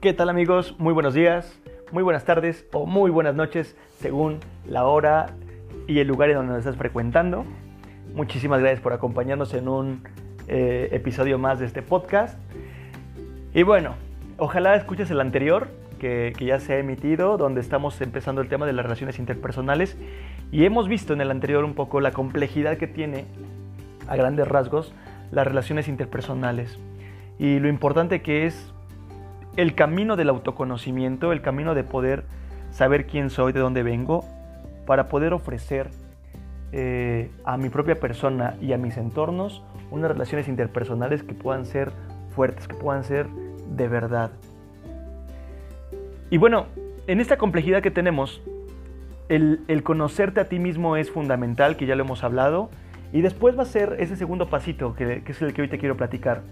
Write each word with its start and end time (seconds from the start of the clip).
¿Qué 0.00 0.14
tal 0.14 0.30
amigos? 0.30 0.76
Muy 0.78 0.94
buenos 0.94 1.12
días, 1.12 1.60
muy 1.92 2.02
buenas 2.02 2.24
tardes 2.24 2.64
o 2.72 2.86
muy 2.86 3.10
buenas 3.10 3.34
noches 3.34 3.76
según 3.98 4.38
la 4.66 4.86
hora 4.86 5.34
y 5.86 5.98
el 5.98 6.08
lugar 6.08 6.30
en 6.30 6.36
donde 6.36 6.52
nos 6.52 6.60
estás 6.60 6.76
frecuentando. 6.76 7.44
Muchísimas 8.14 8.60
gracias 8.60 8.80
por 8.80 8.94
acompañarnos 8.94 9.52
en 9.52 9.68
un 9.68 10.02
eh, 10.48 10.88
episodio 10.92 11.38
más 11.38 11.58
de 11.58 11.66
este 11.66 11.82
podcast. 11.82 12.38
Y 13.52 13.62
bueno, 13.62 13.94
ojalá 14.38 14.74
escuches 14.74 15.10
el 15.10 15.20
anterior 15.20 15.68
que, 15.98 16.32
que 16.34 16.46
ya 16.46 16.60
se 16.60 16.72
ha 16.72 16.78
emitido, 16.78 17.36
donde 17.36 17.60
estamos 17.60 18.00
empezando 18.00 18.40
el 18.40 18.48
tema 18.48 18.64
de 18.64 18.72
las 18.72 18.86
relaciones 18.86 19.18
interpersonales 19.18 19.98
y 20.50 20.64
hemos 20.64 20.88
visto 20.88 21.12
en 21.12 21.20
el 21.20 21.30
anterior 21.30 21.62
un 21.62 21.74
poco 21.74 22.00
la 22.00 22.12
complejidad 22.12 22.78
que 22.78 22.86
tiene 22.86 23.26
a 24.08 24.16
grandes 24.16 24.48
rasgos 24.48 24.94
las 25.30 25.46
relaciones 25.46 25.88
interpersonales 25.88 26.78
y 27.38 27.58
lo 27.58 27.68
importante 27.68 28.22
que 28.22 28.46
es 28.46 28.72
el 29.56 29.74
camino 29.74 30.16
del 30.16 30.28
autoconocimiento, 30.28 31.32
el 31.32 31.42
camino 31.42 31.74
de 31.74 31.84
poder 31.84 32.24
saber 32.70 33.06
quién 33.06 33.30
soy, 33.30 33.52
de 33.52 33.60
dónde 33.60 33.82
vengo, 33.82 34.24
para 34.86 35.08
poder 35.08 35.32
ofrecer 35.32 35.90
eh, 36.72 37.30
a 37.44 37.56
mi 37.56 37.68
propia 37.68 37.96
persona 37.96 38.56
y 38.60 38.72
a 38.72 38.78
mis 38.78 38.96
entornos 38.96 39.62
unas 39.90 40.10
relaciones 40.10 40.46
interpersonales 40.46 41.22
que 41.22 41.34
puedan 41.34 41.66
ser 41.66 41.90
fuertes, 42.34 42.68
que 42.68 42.74
puedan 42.74 43.02
ser 43.02 43.26
de 43.28 43.88
verdad. 43.88 44.30
Y 46.30 46.38
bueno, 46.38 46.66
en 47.08 47.20
esta 47.20 47.36
complejidad 47.38 47.82
que 47.82 47.90
tenemos, 47.90 48.40
el, 49.28 49.82
conocerte 49.82 50.40
a 50.40 50.44
ti 50.44 50.60
mismo 50.60 50.96
es 50.96 51.10
fundamental, 51.10 51.76
que 51.76 51.86
ya 51.86 51.96
lo 51.96 52.04
hemos 52.04 52.22
hablado, 52.22 52.70
y 53.12 53.20
después 53.22 53.58
va 53.58 53.64
a 53.64 53.66
ser 53.66 53.96
ese 53.98 54.14
segundo 54.14 54.48
pasito, 54.48 54.94
que, 54.94 55.22
que 55.24 55.32
es 55.32 55.42
el 55.42 55.52
que 55.52 55.62
hoy 55.62 55.68
te 55.68 55.78
quiero 55.78 55.96
platicar 55.96 56.42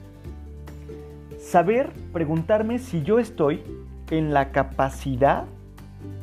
saber 1.48 1.88
preguntarme 2.12 2.78
si 2.78 3.02
yo 3.02 3.18
estoy 3.18 3.62
en 4.10 4.34
la 4.34 4.52
capacidad 4.52 5.46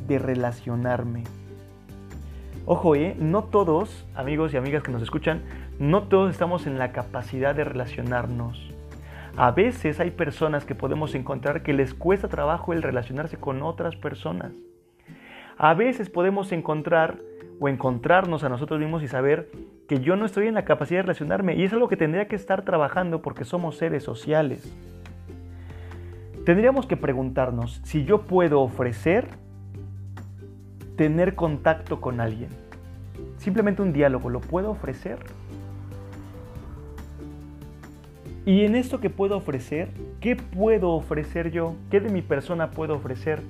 de 0.07 0.19
relacionarme. 0.19 1.23
Ojo, 2.67 2.95
¿eh? 2.95 3.15
no 3.17 3.45
todos, 3.45 4.05
amigos 4.13 4.53
y 4.53 4.57
amigas 4.57 4.83
que 4.83 4.91
nos 4.91 5.01
escuchan, 5.01 5.41
no 5.79 6.03
todos 6.03 6.29
estamos 6.29 6.67
en 6.67 6.77
la 6.77 6.91
capacidad 6.91 7.55
de 7.55 7.63
relacionarnos. 7.63 8.71
A 9.35 9.49
veces 9.49 9.99
hay 9.99 10.11
personas 10.11 10.63
que 10.63 10.75
podemos 10.75 11.15
encontrar 11.15 11.63
que 11.63 11.73
les 11.73 11.95
cuesta 11.95 12.27
trabajo 12.27 12.71
el 12.71 12.83
relacionarse 12.83 13.37
con 13.37 13.63
otras 13.63 13.95
personas. 13.95 14.51
A 15.57 15.73
veces 15.73 16.11
podemos 16.11 16.51
encontrar 16.51 17.17
o 17.59 17.67
encontrarnos 17.67 18.43
a 18.43 18.49
nosotros 18.49 18.79
mismos 18.79 19.01
y 19.01 19.07
saber 19.07 19.49
que 19.87 20.01
yo 20.01 20.15
no 20.17 20.25
estoy 20.27 20.47
en 20.47 20.53
la 20.53 20.65
capacidad 20.65 20.99
de 20.99 21.03
relacionarme 21.03 21.55
y 21.55 21.63
es 21.63 21.73
algo 21.73 21.87
que 21.87 21.97
tendría 21.97 22.27
que 22.27 22.35
estar 22.35 22.63
trabajando 22.63 23.23
porque 23.23 23.43
somos 23.43 23.77
seres 23.77 24.03
sociales. 24.03 24.71
Tendríamos 26.45 26.85
que 26.85 26.95
preguntarnos 26.95 27.81
si 27.83 28.05
yo 28.05 28.21
puedo 28.21 28.61
ofrecer 28.61 29.29
tener 30.95 31.33
contacto 31.33 31.99
con 31.99 32.21
alguien. 32.21 32.49
Simplemente 33.37 33.81
un 33.81 33.91
diálogo, 33.91 34.29
¿lo 34.29 34.41
puedo 34.41 34.69
ofrecer? 34.69 35.17
Y 38.45 38.63
en 38.63 38.75
esto 38.75 38.99
que 38.99 39.09
puedo 39.09 39.35
ofrecer, 39.37 39.89
¿qué 40.19 40.35
puedo 40.35 40.91
ofrecer 40.91 41.49
yo? 41.49 41.73
¿Qué 41.89 41.99
de 41.99 42.11
mi 42.11 42.21
persona 42.21 42.69
puedo 42.69 42.93
ofrecer? 42.93 43.41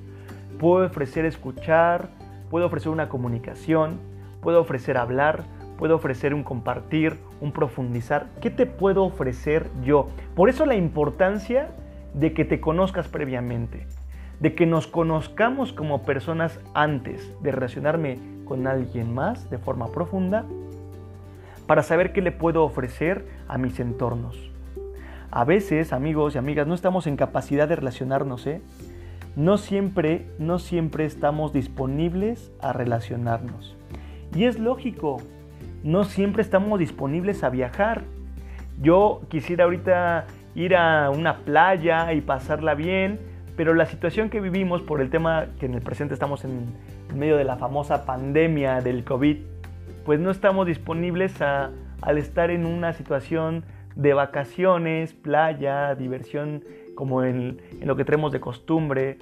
Puedo 0.58 0.86
ofrecer 0.86 1.26
escuchar, 1.26 2.08
puedo 2.50 2.68
ofrecer 2.68 2.94
una 2.94 3.10
comunicación, 3.10 4.00
puedo 4.42 4.62
ofrecer 4.62 4.96
hablar, 4.96 5.44
puedo 5.78 5.98
ofrecer 5.98 6.34
un 6.34 6.44
compartir, 6.44 7.18
un 7.42 7.52
profundizar. 7.52 8.28
¿Qué 8.40 8.50
te 8.50 8.66
puedo 8.66 9.04
ofrecer 9.04 9.70
yo? 9.84 10.08
Por 10.34 10.48
eso 10.48 10.66
la 10.66 10.76
importancia 10.76 11.72
de 12.16 12.33
que 12.33 12.45
te 12.45 12.61
conozcas 12.61 13.08
previamente, 13.08 13.85
de 14.39 14.55
que 14.55 14.66
nos 14.66 14.88
conozcamos 14.88 15.73
como 15.73 16.03
personas 16.03 16.59
antes 16.73 17.31
de 17.42 17.52
relacionarme 17.52 18.17
con 18.45 18.67
alguien 18.67 19.14
más 19.14 19.49
de 19.49 19.58
forma 19.58 19.92
profunda, 19.92 20.45
para 21.67 21.83
saber 21.83 22.14
qué 22.14 22.21
le 22.21 22.31
puedo 22.31 22.64
ofrecer 22.64 23.27
a 23.48 23.58
mis 23.58 23.80
entornos. 23.80 24.49
A 25.30 25.43
veces, 25.43 25.92
amigos 25.92 26.36
y 26.36 26.37
amigas, 26.37 26.67
no 26.67 26.73
estamos 26.73 27.08
en 27.08 27.17
capacidad 27.17 27.67
de 27.67 27.75
relacionarnos, 27.75 28.48
¿eh? 28.48 28.61
No 29.36 29.58
siempre, 29.58 30.25
no 30.39 30.59
siempre 30.59 31.05
estamos 31.05 31.52
disponibles 31.52 32.52
a 32.61 32.71
relacionarnos. 32.71 33.75
Y 34.33 34.45
es 34.45 34.59
lógico, 34.59 35.17
no 35.83 36.05
siempre 36.05 36.42
estamos 36.42 36.80
disponibles 36.80 37.43
a 37.43 37.49
viajar. 37.49 38.04
Yo 38.81 39.21
quisiera 39.27 39.65
ahorita 39.65 40.27
ir 40.55 40.76
a 40.76 41.10
una 41.10 41.39
playa 41.39 42.14
y 42.14 42.21
pasarla 42.21 42.73
bien, 42.73 43.20
pero 43.55 43.73
la 43.73 43.86
situación 43.86 44.30
que 44.30 44.39
vivimos 44.42 44.82
por 44.82 45.02
el 45.02 45.10
tema 45.10 45.48
que 45.60 45.66
en 45.66 45.76
el 45.76 45.82
presente 45.82 46.14
estamos 46.14 46.43
en, 46.45 46.73
medio 47.14 47.38
de 47.38 47.45
la 47.45 47.55
famosa 47.55 48.05
pandemia 48.05 48.82
del 48.82 49.04
COVID, 49.05 49.38
pues 50.05 50.20
no 50.20 50.32
estamos 50.32 50.67
disponibles 50.67 51.42
a, 51.42 51.71
al 52.02 52.17
estar 52.17 52.52
en 52.52 52.66
una 52.66 52.93
situación 52.93 53.64
de 53.95 54.14
vacaciones, 54.14 55.14
playa, 55.14 55.95
diversión, 55.95 56.64
como 56.95 57.23
en, 57.23 57.61
en 57.80 57.87
lo 57.87 57.95
que 57.95 58.04
tenemos 58.04 58.33
de 58.33 58.42
costumbre. 58.42 59.20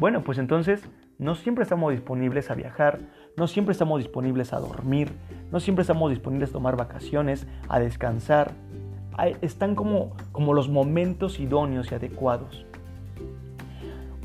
Bueno, 0.00 0.22
pues 0.22 0.38
entonces 0.38 0.82
no 1.18 1.34
siempre 1.34 1.64
estamos 1.64 1.92
disponibles 1.92 2.50
a 2.50 2.54
viajar, 2.54 3.00
no 3.36 3.46
siempre 3.46 3.72
estamos 3.72 3.98
disponibles 3.98 4.54
a 4.54 4.60
dormir, 4.60 5.10
no 5.52 5.60
siempre 5.60 5.82
estamos 5.82 6.10
disponibles 6.10 6.50
a 6.50 6.52
tomar 6.54 6.76
vacaciones, 6.76 7.46
a 7.68 7.78
descansar 7.78 8.52
están 9.40 9.74
como, 9.74 10.12
como 10.32 10.54
los 10.54 10.68
momentos 10.68 11.40
idóneos 11.40 11.90
y 11.90 11.94
adecuados. 11.94 12.64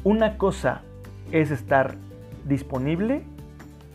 Una 0.03 0.37
cosa 0.37 0.81
es 1.31 1.51
estar 1.51 1.95
disponible 2.45 3.23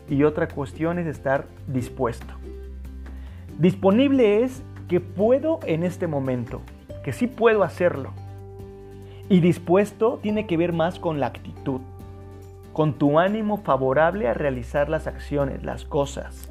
y 0.09 0.23
otra 0.23 0.47
cuestión 0.47 0.99
es 0.99 1.07
estar 1.07 1.45
dispuesto. 1.67 2.33
Disponible 3.59 4.43
es 4.43 4.63
que 4.87 4.99
puedo 4.99 5.59
en 5.65 5.83
este 5.83 6.07
momento, 6.07 6.61
que 7.03 7.13
sí 7.13 7.27
puedo 7.27 7.63
hacerlo. 7.63 8.11
Y 9.29 9.41
dispuesto 9.41 10.19
tiene 10.21 10.47
que 10.47 10.57
ver 10.57 10.73
más 10.73 10.97
con 10.97 11.19
la 11.19 11.27
actitud, 11.27 11.81
con 12.73 12.93
tu 12.93 13.19
ánimo 13.19 13.57
favorable 13.57 14.27
a 14.27 14.33
realizar 14.33 14.89
las 14.89 15.05
acciones, 15.05 15.63
las 15.63 15.85
cosas. 15.85 16.49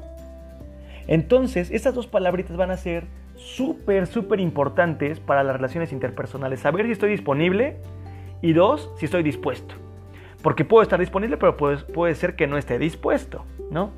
Entonces, 1.07 1.71
estas 1.71 1.95
dos 1.95 2.07
palabritas 2.07 2.55
van 2.55 2.71
a 2.71 2.77
ser 2.77 3.07
súper, 3.39 4.05
súper 4.05 4.39
importantes 4.39 5.19
para 5.19 5.43
las 5.43 5.55
relaciones 5.55 5.91
interpersonales. 5.91 6.59
Saber 6.59 6.85
si 6.85 6.91
estoy 6.91 7.11
disponible 7.11 7.77
y 8.41 8.53
dos, 8.53 8.91
si 8.97 9.05
estoy 9.05 9.23
dispuesto. 9.23 9.75
Porque 10.43 10.65
puedo 10.65 10.83
estar 10.83 10.99
disponible, 10.99 11.37
pero 11.37 11.57
puede, 11.57 11.77
puede 11.77 12.15
ser 12.15 12.35
que 12.35 12.47
no 12.47 12.57
esté 12.57 12.77
dispuesto, 12.77 13.45
¿no? 13.71 13.91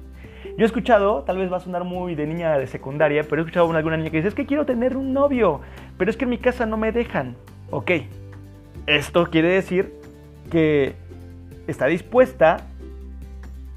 Yo 0.58 0.64
he 0.64 0.66
escuchado, 0.66 1.24
tal 1.24 1.38
vez 1.38 1.52
va 1.52 1.58
a 1.58 1.60
sonar 1.60 1.84
muy 1.84 2.16
de 2.16 2.26
niña 2.28 2.58
de 2.58 2.68
secundaria, 2.68 3.24
pero 3.24 3.42
he 3.42 3.46
escuchado 3.46 3.72
a 3.72 3.78
alguna 3.78 3.98
niña 3.98 4.10
que 4.10 4.18
dice, 4.18 4.30
es 4.30 4.36
que 4.36 4.46
quiero 4.46 4.66
tener 4.66 4.98
un 4.98 5.14
novio, 5.14 5.62
pero 5.98 6.10
es 6.10 6.18
que 6.18 6.26
en 6.26 6.30
mi 6.32 6.38
casa 6.38 6.66
no 6.66 6.78
me 6.78 6.92
dejan. 6.92 7.36
Ok, 7.70 7.92
esto 8.88 9.28
quiere 9.30 9.50
decir 9.50 9.94
que 10.50 10.96
está 11.68 11.86
dispuesta, 11.86 12.58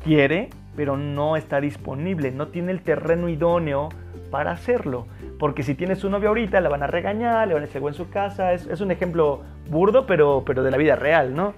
quiere, 0.02 0.50
pero 0.74 0.96
no 0.96 1.36
está 1.36 1.60
disponible, 1.60 2.32
no 2.32 2.48
tiene 2.48 2.72
el 2.72 2.80
terreno 2.80 3.28
idóneo 3.28 3.90
para 4.30 4.50
hacerlo. 4.50 5.06
Porque 5.38 5.62
si 5.62 5.74
tienes 5.74 6.04
un 6.04 6.12
novio 6.12 6.28
ahorita, 6.28 6.60
le 6.60 6.68
van 6.68 6.82
a 6.82 6.86
regañar, 6.86 7.48
le 7.48 7.54
van 7.54 7.62
a 7.62 7.66
decir 7.66 7.82
en 7.82 7.94
su 7.94 8.08
casa. 8.08 8.52
Es, 8.52 8.80
un 8.80 8.90
ejemplo 8.90 9.42
burdo, 9.68 10.06
pero, 10.06 10.42
pero 10.46 10.62
de 10.62 10.70
la 10.70 10.76
vida 10.76 10.96
real, 10.96 11.34
¿no? 11.34 11.54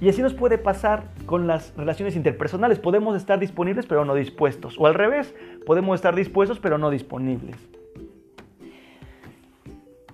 Y 0.00 0.08
así 0.08 0.22
nos 0.22 0.32
puede 0.32 0.56
pasar 0.56 1.04
con 1.26 1.46
las 1.46 1.74
relaciones 1.76 2.16
interpersonales. 2.16 2.78
Podemos 2.78 3.16
estar 3.16 3.38
disponibles, 3.38 3.84
pero 3.84 4.06
no 4.06 4.14
dispuestos. 4.14 4.76
O 4.78 4.86
al 4.86 4.94
revés, 4.94 5.34
podemos 5.66 5.94
estar 5.94 6.14
dispuestos, 6.14 6.58
pero 6.58 6.78
no 6.78 6.88
disponibles. 6.88 7.56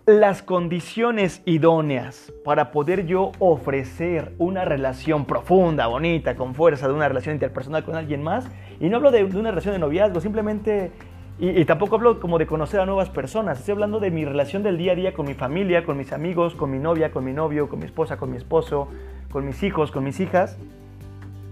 Las 0.06 0.42
condiciones 0.42 1.42
idóneas 1.46 2.32
para 2.44 2.70
poder 2.70 3.06
yo 3.06 3.32
ofrecer 3.40 4.34
una 4.38 4.64
relación 4.64 5.24
profunda, 5.24 5.88
bonita, 5.88 6.36
con 6.36 6.54
fuerza, 6.54 6.86
de 6.86 6.94
una 6.94 7.08
relación 7.08 7.34
interpersonal 7.34 7.84
con 7.84 7.96
alguien 7.96 8.22
más, 8.22 8.48
y 8.78 8.88
no 8.88 8.98
hablo 8.98 9.10
de 9.10 9.24
una 9.24 9.50
relación 9.50 9.74
de 9.74 9.80
noviazgo, 9.80 10.20
simplemente 10.20 10.92
y, 11.38 11.64
tampoco 11.66 11.96
hablo 11.96 12.18
como 12.18 12.38
de 12.38 12.46
conocer 12.46 12.80
a 12.80 12.86
nuevas 12.86 13.10
personas, 13.10 13.58
estoy 13.58 13.72
hablando 13.72 14.00
de 14.00 14.10
mi 14.10 14.24
relación 14.24 14.62
del 14.62 14.78
día 14.78 14.92
a 14.92 14.94
día 14.94 15.12
con 15.12 15.26
mi 15.26 15.34
familia, 15.34 15.84
con 15.84 15.98
mis 15.98 16.12
amigos, 16.12 16.54
con 16.54 16.70
mi 16.70 16.78
novia, 16.78 17.10
con 17.10 17.24
mi 17.24 17.34
novio, 17.34 17.68
con 17.68 17.78
mi 17.78 17.84
esposa, 17.84 18.16
con 18.16 18.30
mi 18.30 18.38
esposo, 18.38 18.88
con 19.30 19.44
mis 19.44 19.62
hijos, 19.62 19.90
con 19.92 20.02
mis 20.02 20.18
hijas. 20.20 20.56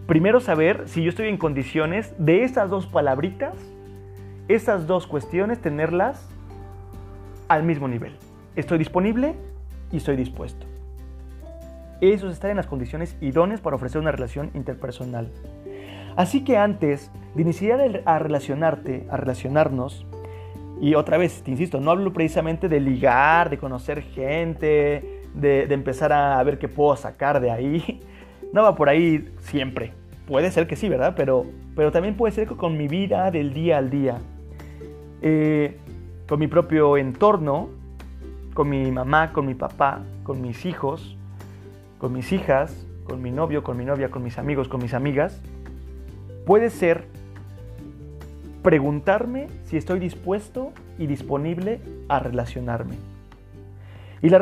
Primero 0.07 0.41
saber 0.41 0.85
si 0.87 1.03
yo 1.03 1.11
estoy 1.11 1.29
en 1.29 1.37
condiciones 1.37 2.15
de 2.17 2.45
esas 2.45 2.71
dos 2.71 2.87
palabritas, 2.87 3.55
esas 4.49 4.87
dos 4.87 5.07
cuestiones, 5.07 5.61
tenerlas 5.61 6.31
al 7.49 7.63
mismo 7.63 7.87
nivel. 7.87 8.17
Estoy 8.57 8.79
disponible 8.79 9.35
y 9.93 9.99
estoy 9.99 10.17
dispuesto. 10.17 10.65
Eso 12.01 12.29
es 12.29 12.43
en 12.43 12.57
las 12.57 12.67
condiciones 12.67 13.17
idóneas 13.21 13.61
para 13.61 13.77
ofrecer 13.77 14.01
una 14.01 14.13
relación 14.13 14.51
interpersonal. 14.55 15.31
Así 16.17 16.43
que 16.43 16.57
antes 16.57 17.11
de 17.35 17.43
iniciar 17.43 18.03
a 18.05 18.19
relacionarte, 18.19 19.07
a 19.11 19.17
relacionarnos, 19.17 20.07
y 20.81 20.95
otra 20.95 21.17
vez, 21.19 21.43
te 21.43 21.51
insisto, 21.51 21.81
no 21.81 21.91
hablo 21.91 22.13
precisamente 22.13 22.69
de 22.69 22.81
ligar, 22.81 23.49
de 23.49 23.59
conocer 23.59 24.03
gente, 24.03 25.23
de, 25.35 25.63
empezar 25.71 26.13
a 26.13 26.43
ver 26.43 26.59
qué 26.59 26.69
puedo 26.69 26.97
sacar 26.97 27.41
de 27.41 27.51
ahí. 27.51 28.01
No 28.53 28.63
va 28.63 28.77
por 28.77 28.89
ahí 28.89 29.35
siempre. 29.41 29.95
Puede 30.29 30.53
ser 30.53 30.69
que 30.69 30.77
sí, 30.77 30.89
¿verdad? 30.89 31.15
Pero, 31.17 31.45
pero 31.75 31.91
también 31.91 32.17
puede 32.17 32.33
ser 32.33 32.47
con 32.47 32.77
mi 32.77 32.87
vida 32.87 33.33
del 33.33 33.53
día 33.53 33.79
al 33.79 33.91
día. 33.91 34.19
Eh, 35.23 35.77
con 36.29 36.39
mi 36.39 36.47
propio 36.47 36.97
entorno, 36.97 37.71
con 38.55 38.69
mi 38.69 38.93
mamá, 38.93 39.33
con 39.33 39.47
mi 39.47 39.55
papá, 39.55 40.03
con 40.23 40.41
mis 40.41 40.67
hijos, 40.67 41.17
con 41.99 42.13
mis 42.13 42.31
hijas, 42.31 42.87
con 43.03 43.23
mi 43.23 43.33
novio, 43.33 43.65
con 43.65 43.77
mi 43.77 43.85
novia, 43.85 44.09
con 44.11 44.23
mis 44.23 44.39
amigos, 44.39 44.69
con 44.69 44.81
mis 44.81 44.95
amigas. 44.95 45.43
Puede 46.47 46.71
ser 46.71 47.09
preguntarme 48.65 49.49
si 49.63 49.77
estoy 49.77 50.01
dispuesto 50.01 50.73
y 50.99 51.07
disponible 51.07 51.81
a 52.09 52.19
relacionarme. 52.19 52.97
Y 54.23 54.31
las 54.31 54.41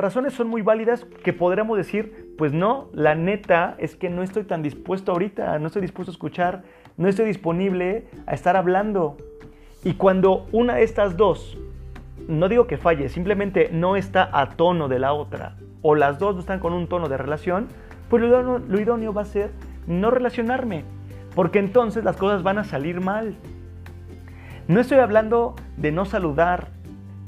razones 0.00 0.32
son 0.32 0.48
muy 0.48 0.62
válidas 0.62 1.04
que 1.22 1.34
podremos 1.34 1.76
decir, 1.76 2.34
pues 2.38 2.54
no, 2.54 2.88
la 2.94 3.14
neta 3.14 3.76
es 3.76 3.94
que 3.94 4.08
no 4.08 4.22
estoy 4.22 4.44
tan 4.44 4.62
dispuesto 4.62 5.12
ahorita, 5.12 5.58
no 5.58 5.66
estoy 5.66 5.82
dispuesto 5.82 6.10
a 6.10 6.14
escuchar, 6.14 6.62
no 6.96 7.08
estoy 7.08 7.26
disponible 7.26 8.06
a 8.26 8.32
estar 8.32 8.56
hablando. 8.56 9.18
Y 9.84 9.92
cuando 9.92 10.46
una 10.50 10.76
de 10.76 10.84
estas 10.84 11.18
dos, 11.18 11.58
no 12.26 12.48
digo 12.48 12.66
que 12.66 12.78
falle, 12.78 13.10
simplemente 13.10 13.68
no 13.70 13.96
está 13.96 14.30
a 14.32 14.48
tono 14.48 14.88
de 14.88 14.98
la 14.98 15.12
otra, 15.12 15.56
o 15.82 15.94
las 15.94 16.18
dos 16.18 16.36
no 16.36 16.40
están 16.40 16.58
con 16.58 16.72
un 16.72 16.86
tono 16.86 17.10
de 17.10 17.18
relación, 17.18 17.68
pues 18.08 18.22
lo 18.22 18.60
lo 18.60 18.80
idóneo 18.80 19.12
va 19.12 19.22
a 19.22 19.26
ser 19.26 19.50
no 19.86 20.10
relacionarme, 20.10 20.84
porque 21.34 21.58
entonces 21.58 22.02
las 22.02 22.16
cosas 22.16 22.42
van 22.42 22.56
a 22.56 22.64
salir 22.64 23.02
mal. 23.02 23.36
No 24.68 24.80
estoy 24.80 24.98
hablando 24.98 25.56
de 25.78 25.92
no 25.92 26.04
saludar, 26.04 26.68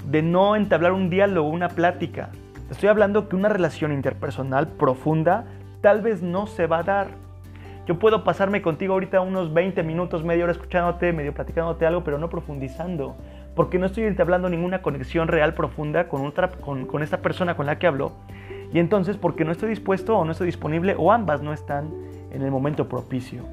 de 0.05 0.21
no 0.21 0.57
entablar 0.57 0.93
un 0.93 1.09
diálogo, 1.09 1.49
una 1.49 1.71
plática. 1.71 2.29
Estoy 2.71 2.91
hablando 2.91 3.31
que 3.31 3.37
una 3.37 3.49
relación 3.49 3.95
interpersonal 3.95 4.69
profunda 4.69 5.47
tal 5.81 6.03
vez 6.03 6.21
no 6.21 6.47
se 6.47 6.67
va 6.67 6.81
a 6.81 6.83
dar. 6.83 7.09
Yo 7.87 7.99
puedo 7.99 8.25
pasarme 8.25 8.61
contigo 8.61 8.93
ahorita 8.93 9.23
unos 9.23 9.55
20 9.55 9.83
minutos, 9.85 10.23
media 10.23 10.45
hora 10.45 10.53
escuchándote, 10.53 11.15
medio 11.15 11.33
platicándote 11.33 11.87
algo, 11.87 12.05
pero 12.05 12.19
no 12.19 12.29
profundizando, 12.29 13.17
porque 13.57 13.79
no 13.79 13.87
estoy 13.87 14.05
entablando 14.05 14.51
ninguna 14.51 14.83
conexión 14.83 15.27
real 15.27 15.55
profunda 15.55 16.09
con, 16.09 16.85
con 16.85 17.03
esta 17.03 17.23
persona 17.23 17.57
con 17.57 17.65
la 17.65 17.79
que 17.79 17.87
hablo. 17.87 18.13
Y 18.71 18.81
entonces, 18.81 19.17
porque 19.17 19.47
no 19.47 19.53
estoy 19.53 19.71
dispuesto 19.71 20.15
o 20.15 20.27
no 20.27 20.33
estoy 20.33 20.45
disponible, 20.45 20.95
o 20.99 21.11
ambas 21.11 21.41
no 21.41 21.55
están 21.55 21.91
en 22.33 22.43
el 22.43 22.51
momento 22.51 22.87
propicio. 22.87 23.45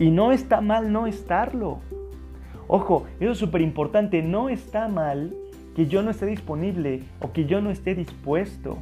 Y 0.00 0.10
no 0.10 0.32
está 0.32 0.60
mal 0.60 0.92
no 0.92 1.06
estarlo. 1.06 1.78
Ojo, 2.66 3.06
eso 3.20 3.32
es 3.32 3.38
súper 3.38 3.60
importante, 3.60 4.22
no 4.22 4.48
está 4.48 4.88
mal 4.88 5.34
que 5.74 5.86
yo 5.86 6.02
no 6.02 6.10
esté 6.10 6.26
disponible 6.26 7.02
o 7.20 7.32
que 7.32 7.44
yo 7.44 7.60
no 7.60 7.70
esté 7.70 7.94
dispuesto. 7.94 8.78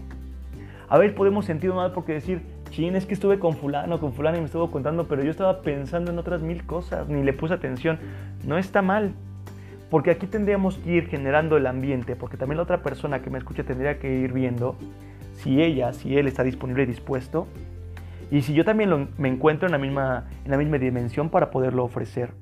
A 0.89 0.99
ver, 0.99 1.15
podemos 1.15 1.47
sentir 1.47 1.73
mal 1.73 1.93
porque 1.93 2.13
decir, 2.13 2.43
chin, 2.71 2.95
es 2.97 3.07
que 3.07 3.15
estuve 3.15 3.39
con 3.39 3.55
fulano, 3.55 3.99
con 3.99 4.13
fulano 4.13 4.37
y 4.37 4.41
me 4.41 4.47
estuvo 4.47 4.71
contando, 4.71 5.09
pero 5.09 5.25
yo 5.25 5.31
estaba 5.31 5.63
pensando 5.63 6.13
en 6.13 6.19
otras 6.19 6.43
mil 6.43 6.65
cosas, 6.65 7.09
ni 7.09 7.23
le 7.23 7.33
puse 7.33 7.55
atención. 7.55 7.99
No 8.47 8.59
está 8.59 8.83
mal, 8.83 9.15
porque 9.91 10.11
aquí 10.11 10.27
tendríamos 10.27 10.79
que 10.79 10.93
ir 10.93 11.09
generando 11.09 11.57
el 11.57 11.67
ambiente, 11.67 12.15
porque 12.15 12.37
también 12.37 12.59
la 12.59 12.63
otra 12.65 12.83
persona 12.83 13.23
que 13.23 13.31
me 13.31 13.39
escucha 13.39 13.65
tendría 13.65 13.99
que 13.99 14.21
ir 14.21 14.33
viendo 14.33 14.77
si 15.35 15.63
ella, 15.63 15.93
si 15.93 16.17
él 16.17 16.29
está 16.29 16.45
disponible 16.45 16.85
y 16.85 16.87
dispuesto, 16.87 17.47
y 18.31 18.43
si 18.43 18.55
yo 18.55 18.65
también 18.65 19.09
me 19.19 19.29
encuentro 19.29 19.67
en 19.67 19.73
la, 19.73 19.79
misma, 19.79 20.29
en 20.45 20.51
la 20.51 20.57
misma 20.57 20.79
dimensión 20.79 21.31
para 21.31 21.51
poderlo 21.51 21.85
ofrecer. 21.85 22.33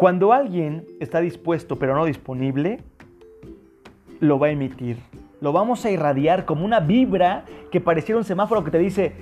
Cuando 0.00 0.32
alguien 0.32 0.86
está 0.98 1.20
dispuesto 1.20 1.76
pero 1.76 1.94
no 1.94 2.06
disponible, 2.06 2.80
lo 4.18 4.38
va 4.38 4.46
a 4.46 4.50
emitir. 4.50 4.96
Lo 5.42 5.52
vamos 5.52 5.84
a 5.84 5.90
irradiar 5.90 6.46
como 6.46 6.64
una 6.64 6.80
vibra 6.80 7.44
que 7.70 7.82
pareciera 7.82 8.16
un 8.16 8.24
semáforo 8.24 8.64
que 8.64 8.70
te 8.70 8.78
dice 8.78 9.12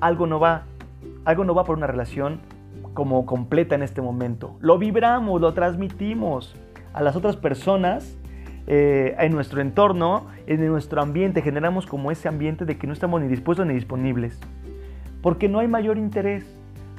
algo 0.00 0.28
no 0.28 0.38
va, 0.38 0.66
algo 1.24 1.42
no 1.42 1.52
va 1.52 1.64
por 1.64 1.76
una 1.76 1.88
relación 1.88 2.38
como 2.92 3.26
completa 3.26 3.74
en 3.74 3.82
este 3.82 4.02
momento. 4.02 4.56
Lo 4.60 4.78
vibramos, 4.78 5.40
lo 5.40 5.52
transmitimos 5.52 6.54
a 6.92 7.02
las 7.02 7.16
otras 7.16 7.34
personas 7.34 8.16
eh, 8.68 9.16
en 9.18 9.32
nuestro 9.32 9.60
entorno, 9.62 10.28
en 10.46 10.64
nuestro 10.64 11.02
ambiente, 11.02 11.42
generamos 11.42 11.86
como 11.86 12.12
ese 12.12 12.28
ambiente 12.28 12.64
de 12.64 12.78
que 12.78 12.86
no 12.86 12.92
estamos 12.92 13.20
ni 13.20 13.26
dispuestos 13.26 13.66
ni 13.66 13.74
disponibles. 13.74 14.38
Porque 15.22 15.48
no 15.48 15.58
hay 15.58 15.66
mayor 15.66 15.98
interés 15.98 16.46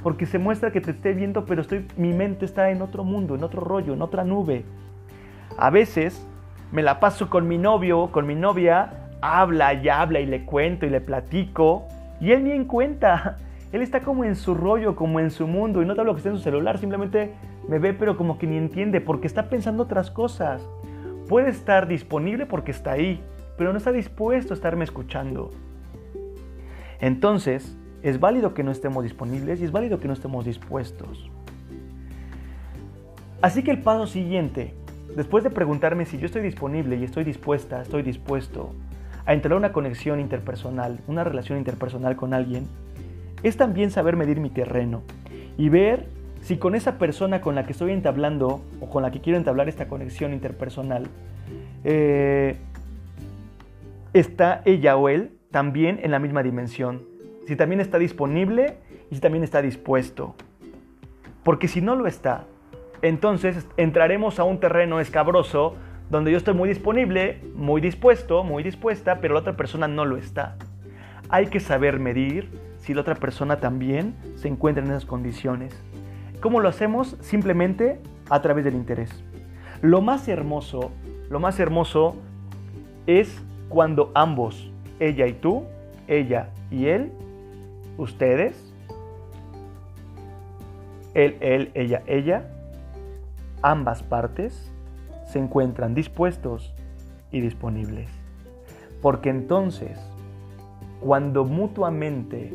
porque 0.06 0.28
se 0.28 0.38
muestra 0.38 0.70
que 0.70 0.82
te 0.82 0.92
esté 0.92 1.14
viendo, 1.14 1.46
pero 1.46 1.62
estoy, 1.62 1.88
mi 1.98 2.14
mente 2.14 2.46
está 2.46 2.70
en 2.70 2.84
otro 2.84 3.04
mundo, 3.04 3.34
en 3.34 3.44
otro 3.44 3.62
rollo, 3.62 3.96
en 3.96 4.04
otra 4.04 4.24
nube. 4.24 4.64
A 5.58 5.72
veces 5.72 6.24
me 6.72 6.84
la 6.84 7.00
paso 7.00 7.28
con 7.28 7.48
mi 7.48 7.58
novio, 7.58 8.12
con 8.12 8.28
mi 8.28 8.36
novia, 8.36 9.10
habla 9.20 9.74
y 9.74 9.90
habla 9.90 10.20
y 10.20 10.28
le 10.28 10.46
cuento 10.46 10.86
y 10.86 10.92
le 10.92 11.02
platico, 11.02 11.88
y 12.22 12.34
él 12.34 12.44
ni 12.44 12.52
en 12.52 12.66
cuenta. 12.66 13.38
Él 13.72 13.82
está 13.82 14.02
como 14.02 14.24
en 14.24 14.36
su 14.36 14.54
rollo, 14.54 14.96
como 14.96 15.20
en 15.20 15.32
su 15.32 15.48
mundo, 15.48 15.82
y 15.82 15.88
no 15.88 15.96
te 15.96 16.02
hablo 16.02 16.14
que 16.14 16.20
está 16.20 16.30
en 16.30 16.38
su 16.38 16.44
celular, 16.44 16.78
simplemente 16.78 17.34
me 17.68 17.80
ve, 17.80 17.96
pero 17.96 18.16
como 18.16 18.38
que 18.38 18.46
ni 18.46 18.58
entiende, 18.58 19.02
porque 19.02 19.26
está 19.26 19.50
pensando 19.50 19.82
otras 19.82 20.12
cosas. 20.12 20.62
Puede 21.28 21.50
estar 21.50 21.88
disponible 21.88 22.46
porque 22.46 22.70
está 22.70 22.92
ahí, 22.92 23.24
pero 23.58 23.72
no 23.72 23.80
está 23.80 23.92
dispuesto 23.92 24.54
a 24.54 24.56
estarme 24.56 24.84
escuchando. 24.84 25.50
Entonces, 27.00 27.76
es 28.06 28.20
válido 28.20 28.54
que 28.54 28.62
no 28.62 28.70
estemos 28.70 29.04
disponibles 29.04 29.60
y 29.60 29.66
es 29.66 29.72
válido 29.72 30.00
que 30.00 30.08
no 30.08 30.14
estemos 30.14 30.46
dispuestos. 30.46 31.28
Así 33.42 33.64
que 33.64 33.72
el 33.72 33.82
paso 33.82 34.06
siguiente, 34.06 34.76
después 35.16 35.44
de 35.44 35.50
preguntarme 35.50 36.06
si 36.06 36.20
yo 36.20 36.28
estoy 36.28 36.44
disponible 36.44 36.98
y 36.98 37.04
estoy 37.04 37.24
dispuesta, 37.24 37.82
estoy 37.82 38.04
dispuesto 38.04 38.76
a 39.26 39.34
entrar 39.34 39.56
una 39.56 39.74
conexión 39.74 40.20
interpersonal, 40.20 41.00
una 41.08 41.24
relación 41.24 41.58
interpersonal 41.58 42.16
con 42.16 42.36
alguien, 42.36 42.68
es 43.42 43.58
también 43.58 43.90
saber 43.90 44.16
medir 44.16 44.40
mi 44.40 44.52
terreno 44.52 45.02
y 45.58 45.70
ver 45.70 46.06
si 46.42 46.58
con 46.58 46.76
esa 46.76 47.00
persona 47.00 47.42
con 47.42 47.56
la 47.56 47.66
que 47.66 47.72
estoy 47.72 47.92
entablando 47.92 48.62
o 48.82 48.88
con 48.88 49.02
la 49.02 49.10
que 49.10 49.20
quiero 49.20 49.40
entablar 49.40 49.68
esta 49.68 49.88
conexión 49.88 50.32
interpersonal, 50.32 51.08
eh, 51.84 52.58
está 54.14 54.62
ella 54.64 54.96
o 54.96 55.10
él 55.10 55.32
también 55.50 56.00
en 56.04 56.12
la 56.12 56.20
misma 56.20 56.44
dimensión 56.44 57.15
si 57.46 57.56
también 57.56 57.82
está 57.82 57.98
disponible 58.00 58.78
y 59.12 59.16
si 59.16 59.22
también 59.22 59.44
está 59.44 59.62
dispuesto. 59.62 60.36
Porque 61.44 61.68
si 61.68 61.82
no 61.82 61.96
lo 61.96 62.08
está, 62.08 62.46
entonces 63.02 63.68
entraremos 63.78 64.40
a 64.40 64.44
un 64.44 64.60
terreno 64.60 65.00
escabroso 65.00 65.76
donde 66.10 66.32
yo 66.32 66.38
estoy 66.38 66.54
muy 66.54 66.70
disponible, 66.70 67.42
muy 67.56 67.82
dispuesto, 67.82 68.44
muy 68.44 68.64
dispuesta, 68.64 69.20
pero 69.22 69.34
la 69.34 69.42
otra 69.42 69.56
persona 69.56 69.88
no 69.88 70.06
lo 70.06 70.18
está. 70.18 70.56
Hay 71.30 71.48
que 71.48 71.60
saber 71.60 72.00
medir 72.00 72.50
si 72.80 72.94
la 72.94 73.02
otra 73.02 73.16
persona 73.16 73.58
también 73.58 74.16
se 74.36 74.48
encuentra 74.48 74.84
en 74.84 74.92
esas 74.92 75.06
condiciones. 75.06 75.76
¿Cómo 76.42 76.60
lo 76.60 76.70
hacemos? 76.70 77.18
Simplemente 77.22 78.00
a 78.30 78.42
través 78.42 78.66
del 78.66 78.76
interés. 78.76 79.24
Lo 79.82 80.02
más 80.02 80.28
hermoso, 80.28 80.92
lo 81.30 81.40
más 81.40 81.60
hermoso 81.60 82.16
es 83.08 83.42
cuando 83.70 84.12
ambos, 84.14 84.72
ella 85.00 85.28
y 85.28 85.34
tú, 85.34 85.64
ella 86.08 86.50
y 86.70 86.86
él, 86.88 87.12
ustedes, 87.98 88.74
él, 91.14 91.38
él, 91.40 91.72
ella, 91.74 92.04
ella, 92.08 92.50
ambas 93.62 94.04
partes 94.04 94.72
se 95.26 95.40
encuentran 95.40 95.96
dispuestos 95.96 96.74
y 97.32 97.42
disponibles. 97.42 98.10
Porque 99.02 99.30
entonces, 99.30 100.00
cuando 101.00 101.46
mutuamente 101.46 102.54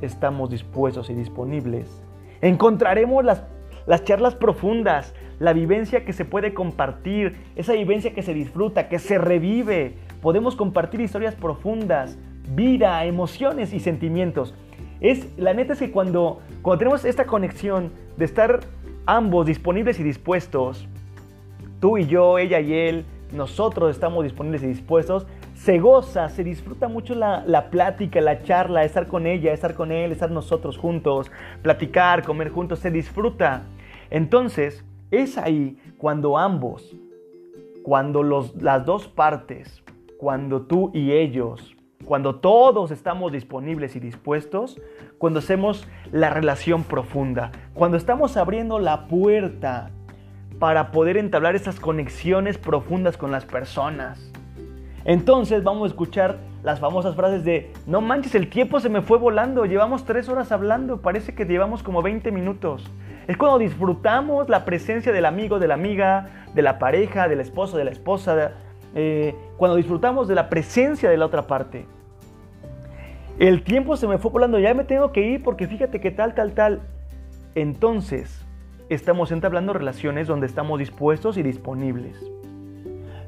estamos 0.00 0.50
dispuestos 0.50 1.10
y 1.10 1.14
disponibles, 1.14 2.02
encontraremos 2.40 3.24
las, 3.24 3.44
las 3.86 4.04
charlas 4.04 4.34
profundas, 4.34 5.14
la 5.38 5.52
vivencia 5.52 6.04
que 6.04 6.12
se 6.12 6.24
puede 6.24 6.54
compartir, 6.54 7.36
esa 7.56 7.72
vivencia 7.72 8.14
que 8.14 8.22
se 8.22 8.34
disfruta, 8.34 8.88
que 8.88 8.98
se 8.98 9.18
revive. 9.18 9.94
Podemos 10.20 10.56
compartir 10.56 11.00
historias 11.00 11.34
profundas, 11.34 12.18
vida, 12.54 13.04
emociones 13.04 13.72
y 13.72 13.80
sentimientos. 13.80 14.54
Es, 15.00 15.26
la 15.38 15.54
neta 15.54 15.72
es 15.72 15.78
que 15.78 15.90
cuando, 15.90 16.40
cuando 16.62 16.78
tenemos 16.78 17.04
esta 17.04 17.24
conexión 17.24 17.90
de 18.16 18.24
estar 18.24 18.60
ambos 19.06 19.46
disponibles 19.46 19.98
y 19.98 20.02
dispuestos, 20.02 20.86
tú 21.80 21.98
y 21.98 22.06
yo, 22.06 22.38
ella 22.38 22.60
y 22.60 22.74
él, 22.74 23.04
nosotros 23.32 23.90
estamos 23.90 24.24
disponibles 24.24 24.62
y 24.62 24.66
dispuestos, 24.66 25.26
se 25.54 25.78
goza, 25.78 26.28
se 26.28 26.44
disfruta 26.44 26.88
mucho 26.88 27.14
la, 27.14 27.44
la, 27.46 27.70
plática, 27.70 28.20
la 28.20 28.42
charla, 28.42 28.84
estar 28.84 29.06
con 29.06 29.26
ella, 29.26 29.52
estar 29.52 29.74
con 29.74 29.92
él, 29.92 30.12
estar 30.12 30.30
nosotros 30.30 30.78
juntos, 30.78 31.30
platicar, 31.62 32.22
comer 32.24 32.50
juntos, 32.50 32.78
se 32.78 32.90
disfruta. 32.90 33.62
Entonces, 34.10 34.84
es 35.10 35.38
ahí 35.38 35.78
cuando 35.98 36.38
ambos, 36.38 36.96
cuando 37.82 38.22
los, 38.22 38.54
las 38.62 38.84
dos 38.84 39.08
partes, 39.08 39.82
cuando 40.18 40.62
tú 40.62 40.90
y 40.94 41.12
ellos 41.12 41.76
cuando 42.10 42.34
todos 42.34 42.90
estamos 42.90 43.30
disponibles 43.30 43.94
y 43.94 44.00
dispuestos, 44.00 44.80
cuando 45.16 45.38
hacemos 45.38 45.86
la 46.10 46.28
relación 46.28 46.82
profunda, 46.82 47.52
cuando 47.72 47.96
estamos 47.96 48.36
abriendo 48.36 48.80
la 48.80 49.06
puerta 49.06 49.92
para 50.58 50.90
poder 50.90 51.16
entablar 51.16 51.54
esas 51.54 51.78
conexiones 51.78 52.58
profundas 52.58 53.16
con 53.16 53.30
las 53.30 53.44
personas. 53.44 54.32
Entonces 55.04 55.62
vamos 55.62 55.84
a 55.84 55.86
escuchar 55.86 56.38
las 56.64 56.80
famosas 56.80 57.14
frases 57.14 57.44
de, 57.44 57.72
no 57.86 58.00
manches, 58.00 58.34
el 58.34 58.50
tiempo 58.50 58.80
se 58.80 58.88
me 58.88 59.02
fue 59.02 59.16
volando, 59.16 59.64
llevamos 59.64 60.04
tres 60.04 60.28
horas 60.28 60.50
hablando, 60.50 61.02
parece 61.02 61.36
que 61.36 61.44
llevamos 61.44 61.84
como 61.84 62.02
20 62.02 62.32
minutos. 62.32 62.90
Es 63.28 63.36
cuando 63.36 63.58
disfrutamos 63.58 64.48
la 64.48 64.64
presencia 64.64 65.12
del 65.12 65.26
amigo, 65.26 65.60
de 65.60 65.68
la 65.68 65.74
amiga, 65.74 66.48
de 66.56 66.62
la 66.62 66.80
pareja, 66.80 67.28
del 67.28 67.38
esposo, 67.38 67.76
de 67.76 67.84
la 67.84 67.92
esposa, 67.92 68.50
eh, 68.96 69.32
cuando 69.56 69.76
disfrutamos 69.76 70.26
de 70.26 70.34
la 70.34 70.48
presencia 70.50 71.08
de 71.08 71.16
la 71.16 71.26
otra 71.26 71.46
parte. 71.46 71.86
El 73.40 73.62
tiempo 73.62 73.96
se 73.96 74.06
me 74.06 74.18
fue 74.18 74.30
volando, 74.30 74.58
ya 74.58 74.74
me 74.74 74.84
tengo 74.84 75.12
que 75.12 75.22
ir 75.22 75.42
porque 75.42 75.66
fíjate 75.66 75.98
que 75.98 76.10
tal, 76.10 76.34
tal, 76.34 76.52
tal. 76.52 76.82
Entonces, 77.54 78.44
estamos 78.90 79.32
entablando 79.32 79.72
relaciones 79.72 80.28
donde 80.28 80.46
estamos 80.46 80.78
dispuestos 80.78 81.38
y 81.38 81.42
disponibles. 81.42 82.22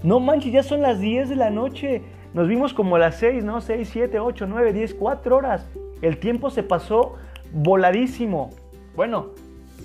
No 0.03 0.21
manches, 0.21 0.53
ya 0.53 0.63
son 0.63 0.83
las 0.83 1.01
10 1.01 1.31
de 1.31 1.37
la 1.37 1.49
noche. 1.49 2.03
Nos 2.35 2.47
vimos 2.47 2.75
como 2.75 2.97
a 2.97 2.99
las 2.99 3.15
6, 3.21 3.43
¿no? 3.43 3.63
6, 3.63 3.89
7, 3.91 4.19
8, 4.19 4.47
9, 4.47 4.75
10, 4.75 4.95
4 4.97 5.35
horas. 5.35 5.67
El 6.03 6.19
tiempo 6.19 6.51
se 6.51 6.63
pasó 6.63 7.15
voladísimo. 7.51 8.51
Bueno, 8.95 9.29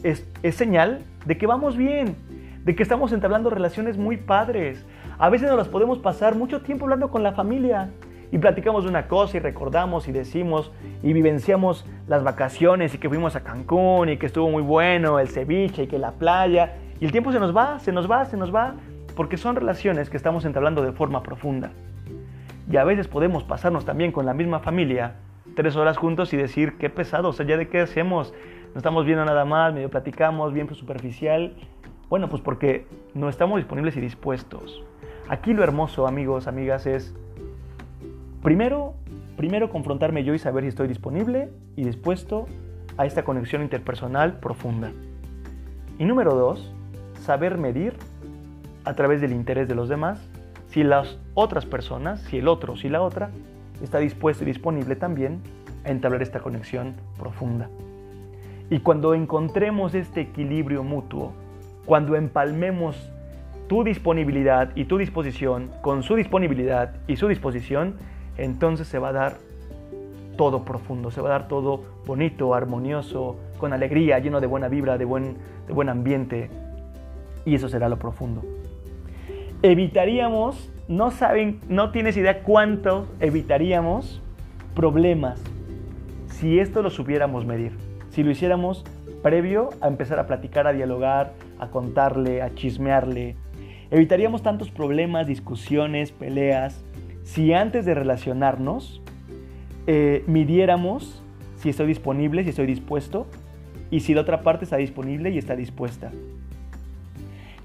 es, 0.04 0.28
es 0.44 0.56
señal 0.56 1.04
de 1.26 1.38
que 1.38 1.48
vamos 1.48 1.78
bien, 1.78 2.18
de 2.66 2.76
que 2.76 2.84
estamos 2.84 3.14
entablando 3.14 3.50
relaciones 3.50 3.98
muy 3.98 4.18
padres. 4.18 4.86
A 5.20 5.30
veces 5.30 5.48
nos 5.48 5.58
las 5.58 5.70
podemos 5.70 6.00
pasar 6.00 6.36
mucho 6.36 6.64
tiempo 6.64 6.84
hablando 6.84 7.12
con 7.12 7.24
la 7.24 7.32
familia 7.32 7.92
y 8.32 8.38
platicamos 8.38 8.84
de 8.84 8.90
una 8.90 9.08
cosa 9.08 9.38
y 9.38 9.40
recordamos 9.40 10.08
y 10.08 10.12
decimos 10.12 10.72
y 11.04 11.14
vivenciamos 11.14 11.86
las 12.08 12.24
vacaciones 12.24 12.94
y 12.94 12.98
que 12.98 13.10
fuimos 13.10 13.36
a 13.36 13.44
Cancún 13.44 14.10
y 14.10 14.18
que 14.18 14.26
estuvo 14.26 14.50
muy 14.50 14.62
bueno 14.62 15.20
el 15.20 15.30
ceviche 15.30 15.84
y 15.84 15.88
que 15.88 15.98
la 15.98 16.12
playa 16.12 16.76
y 17.00 17.06
el 17.06 17.12
tiempo 17.12 17.32
se 17.32 17.40
nos 17.40 17.56
va, 17.56 17.80
se 17.80 17.92
nos 17.92 18.10
va, 18.10 18.26
se 18.26 18.38
nos 18.38 18.54
va 18.54 18.76
porque 19.16 19.38
son 19.38 19.56
relaciones 19.56 20.10
que 20.10 20.18
estamos 20.18 20.46
entablando 20.46 20.82
de 20.82 20.92
forma 20.92 21.24
profunda. 21.24 21.72
Y 22.70 22.78
a 22.78 22.84
veces 22.84 23.08
podemos 23.08 23.44
pasarnos 23.44 23.86
también 23.86 24.12
con 24.12 24.26
la 24.26 24.34
misma 24.34 24.60
familia 24.60 25.16
tres 25.56 25.76
horas 25.76 25.98
juntos 25.98 26.34
y 26.34 26.38
decir, 26.38 26.78
qué 26.78 26.90
pesado, 26.90 27.30
o 27.30 27.34
sea, 27.34 27.46
¿ya 27.46 27.58
de 27.58 27.68
qué 27.68 27.80
hacemos? 27.80 28.34
No 28.74 28.78
estamos 28.78 29.06
viendo 29.06 29.26
nada 29.26 29.44
más, 29.44 29.74
medio 29.74 29.90
platicamos, 29.90 30.54
bien 30.54 30.72
superficial. 30.76 31.56
Bueno, 32.10 32.30
pues 32.30 32.44
porque 32.44 32.86
no 33.16 33.28
estamos 33.28 33.58
disponibles 33.58 33.98
y 33.98 34.02
dispuestos. 34.02 34.84
Aquí 35.30 35.54
lo 35.54 35.64
hermoso, 35.64 36.06
amigos, 36.06 36.48
amigas, 36.48 36.86
es 36.86 37.16
primero, 38.42 38.94
primero 39.36 39.70
confrontarme 39.70 40.24
yo 40.24 40.34
y 40.34 40.40
saber 40.40 40.64
si 40.64 40.70
estoy 40.70 40.88
disponible 40.88 41.50
y 41.76 41.84
dispuesto 41.84 42.48
a 42.98 43.06
esta 43.06 43.24
conexión 43.24 43.62
interpersonal 43.62 44.40
profunda. 44.40 44.92
Y 46.00 46.06
número 46.06 46.36
dos, 46.36 46.72
saber 47.22 47.58
medir 47.58 47.94
a 48.86 48.96
través 48.96 49.22
del 49.22 49.34
interés 49.34 49.68
de 49.68 49.76
los 49.76 49.90
demás, 49.90 50.20
si 50.70 50.84
las 50.84 51.18
otras 51.34 51.66
personas, 51.66 52.22
si 52.22 52.38
el 52.38 52.48
otro, 52.48 52.76
si 52.78 52.90
la 52.90 53.02
otra, 53.02 53.32
está 53.82 54.00
dispuesto 54.00 54.44
y 54.44 54.48
disponible 54.48 54.96
también 54.96 55.42
a 55.86 55.90
entablar 55.90 56.22
esta 56.22 56.40
conexión 56.40 56.96
profunda. 57.18 57.70
Y 58.70 58.80
cuando 58.80 59.14
encontremos 59.14 59.94
este 59.94 60.22
equilibrio 60.22 60.84
mutuo, 60.84 61.34
cuando 61.86 62.16
empalmemos 62.16 63.12
tu 63.68 63.84
disponibilidad 63.84 64.72
y 64.76 64.86
tu 64.86 64.98
disposición 64.98 65.72
con 65.82 66.04
su 66.04 66.16
disponibilidad 66.16 66.96
y 67.08 67.16
su 67.16 67.28
disposición, 67.28 67.96
entonces 68.38 68.88
se 68.88 69.00
va 69.00 69.10
a 69.10 69.14
dar 69.14 69.38
todo 70.38 70.64
profundo, 70.64 71.12
se 71.12 71.22
va 71.22 71.30
a 71.30 71.32
dar 71.32 71.48
todo 71.48 71.84
bonito, 72.06 72.54
armonioso, 72.54 73.38
con 73.58 73.74
alegría, 73.74 74.20
lleno 74.20 74.40
de 74.40 74.48
buena 74.48 74.68
vibra, 74.68 74.98
de 74.98 75.06
buen, 75.06 75.38
de 75.66 75.74
buen 75.74 75.90
ambiente. 75.90 76.50
Y 77.46 77.56
eso 77.56 77.70
será 77.70 77.90
lo 77.90 77.98
profundo 77.98 78.44
evitaríamos, 79.62 80.72
no 80.88 81.12
saben, 81.12 81.60
no 81.68 81.92
tienes 81.92 82.18
idea 82.18 82.44
cuánto 82.44 83.08
evitaríamos 83.20 84.22
problemas 84.76 85.42
si 86.28 86.60
esto 86.60 86.84
lo 86.84 86.90
supiéramos 86.90 87.46
medir, 87.46 87.72
si 88.12 88.24
lo 88.24 88.32
hiciéramos 88.32 88.86
previo 89.24 89.70
a 89.82 89.88
empezar 89.88 90.20
a 90.20 90.28
platicar, 90.28 90.68
a 90.68 90.74
dialogar, 90.74 91.34
a 91.60 91.70
contarle, 91.70 92.44
a 92.44 92.54
chismearle. 92.54 93.36
Evitaríamos 93.90 94.44
tantos 94.44 94.70
problemas, 94.70 95.26
discusiones, 95.26 96.12
peleas, 96.12 96.84
si 97.28 97.52
antes 97.52 97.86
de 97.86 97.94
relacionarnos 97.94 99.02
eh, 99.86 100.24
midiéramos 100.28 101.22
si 101.58 101.70
estoy 101.70 101.88
disponible, 101.88 102.44
si 102.44 102.52
estoy 102.52 102.68
dispuesto, 102.68 103.28
y 103.92 104.00
si 104.00 104.14
la 104.14 104.22
otra 104.22 104.42
parte 104.42 104.64
está 104.64 104.78
disponible 104.78 105.30
y 105.30 105.38
está 105.38 105.56
dispuesta. 105.56 106.12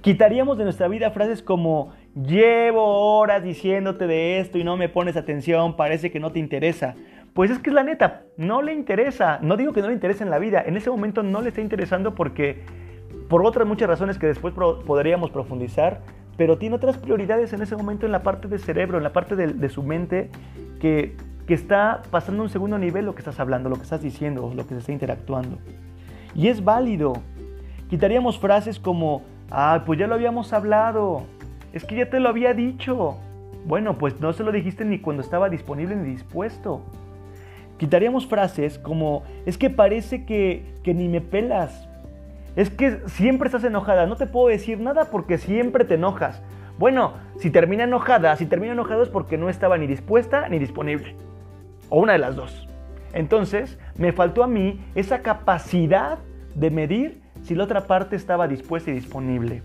Quitaríamos 0.01 0.59
de 0.59 0.65
nuestra 0.65 0.89
vida 0.89 1.13
frases 1.13 1.43
como 1.43 1.93
llevo 2.15 3.19
horas 3.19 3.45
diciéndote 3.45 4.09
de 4.09 4.41
esto 4.41 4.59
y 4.59 4.65
no 4.65 4.77
me 4.77 4.89
pones 4.89 5.17
atención, 5.17 5.77
parece 5.77 6.11
que 6.11 6.19
no 6.19 6.33
te 6.33 6.41
interesa. 6.41 6.97
Pues 7.33 7.53
es 7.53 7.61
que 7.61 7.71
es 7.71 7.75
la 7.75 7.85
neta, 7.85 8.23
no 8.37 8.63
le 8.63 8.73
interesa. 8.73 9.39
No 9.43 9.57
digo 9.57 9.73
que 9.73 9.81
no 9.81 9.89
le 9.89 9.95
interese 9.95 10.25
en 10.25 10.31
la 10.31 10.41
vida, 10.41 10.61
en 10.67 10.77
ese 10.77 10.91
momento 10.91 11.23
no 11.23 11.41
le 11.41 11.51
está 11.51 11.61
interesando 11.61 12.17
porque 12.17 12.65
por 13.29 13.47
otras 13.47 13.67
muchas 13.67 13.89
razones 13.89 14.19
que 14.19 14.27
después 14.27 14.55
podríamos 14.55 15.31
profundizar, 15.31 16.01
pero 16.37 16.59
tiene 16.59 16.77
otras 16.77 16.97
prioridades 16.97 17.53
en 17.53 17.63
ese 17.63 17.77
momento 17.77 18.07
en 18.07 18.13
la 18.13 18.23
parte 18.23 18.49
del 18.49 18.61
cerebro, 18.61 18.99
en 18.99 19.05
la 19.05 19.13
parte 19.13 19.37
de, 19.37 19.69
su 19.69 19.83
mente 19.83 20.31
que, 20.81 21.17
que 21.47 21.55
está 21.55 22.03
pasando 22.11 22.43
a 22.43 22.45
un 22.45 22.51
segundo 22.51 22.79
nivel 22.79 23.05
lo 23.05 23.15
que 23.15 23.21
estás 23.21 23.39
hablando, 23.41 23.69
lo 23.69 23.77
que 23.77 23.83
estás 23.83 24.03
diciendo, 24.03 24.53
lo 24.55 24.67
que 24.67 24.75
se 24.75 24.81
está 24.81 24.93
interactuando. 24.93 25.59
Y 26.35 26.49
es 26.49 26.65
válido. 26.65 27.15
Quitaríamos 27.91 28.39
frases 28.39 28.79
como 28.79 29.23
Ah, 29.55 29.83
pues 29.85 29.99
ya 29.99 30.07
lo 30.07 30.15
habíamos 30.15 30.55
hablado. 30.55 31.25
Es 31.75 31.85
que 31.85 31.95
ya 31.95 32.09
te 32.09 32.21
lo 32.21 32.31
había 32.31 32.55
dicho. 32.55 33.19
Bueno, 33.67 33.99
pues 33.99 34.19
no 34.19 34.33
se 34.33 34.43
lo 34.43 34.51
dijiste 34.51 34.83
ni 34.87 34.99
cuando 34.99 35.23
estaba 35.23 35.51
disponible 35.51 35.95
ni 35.95 36.09
dispuesto. 36.09 36.81
Quitaríamos 37.77 38.27
frases 38.27 38.79
como, 38.79 39.25
es 39.45 39.59
que 39.59 39.69
parece 39.69 40.25
que, 40.25 40.65
que 40.83 40.95
ni 40.95 41.07
me 41.07 41.21
pelas. 41.21 41.87
Es 42.57 42.71
que 42.71 43.01
siempre 43.07 43.47
estás 43.47 43.65
enojada. 43.65 44.07
No 44.07 44.17
te 44.17 44.27
puedo 44.27 44.49
decir 44.49 44.79
nada 44.79 45.07
porque 45.07 45.39
siempre 45.39 45.85
te 45.85 45.95
enojas. 45.95 46.43
Bueno, 46.79 47.15
si 47.39 47.51
termina 47.51 47.85
enojada, 47.85 48.37
si 48.37 48.47
termina 48.47 48.73
enojado 48.73 49.03
es 49.03 49.09
porque 49.09 49.39
no 49.39 49.49
estaba 49.49 49.79
ni 49.79 49.87
dispuesta 49.87 50.49
ni 50.49 50.59
disponible. 50.59 51.15
O 51.89 52.01
una 52.01 52.13
de 52.13 52.19
las 52.19 52.37
dos. 52.37 52.69
Entonces, 53.13 53.79
me 53.97 54.13
faltó 54.13 54.43
a 54.43 54.47
mí 54.47 54.81
esa 54.95 55.21
capacidad 55.21 56.19
de 56.55 56.71
medir 56.71 57.23
si 57.43 57.55
la 57.55 57.65
otra 57.65 57.87
parte 57.87 58.17
estaba 58.17 58.49
dispuesta 58.49 58.91
y 58.91 58.95
disponible. 58.95 59.63